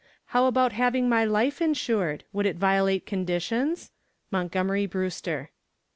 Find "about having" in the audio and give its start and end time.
0.47-1.07